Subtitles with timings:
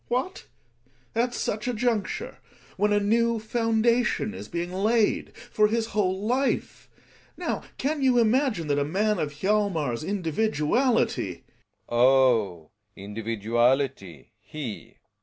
[0.09, 0.21] Gregers.
[0.23, 0.47] What!
[1.13, 2.37] At such a j tincture,
[2.75, 6.89] when a new foundation is being laid for his whole life.
[7.37, 11.43] Now, can you imagine that a man of Hjalmar's individuality
[11.87, 11.87] Relling.
[11.89, 12.71] Oh!
[12.95, 14.97] Individuality— he!